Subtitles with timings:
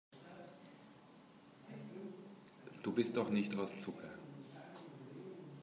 [2.81, 4.17] Du bist doch nicht aus Zucker.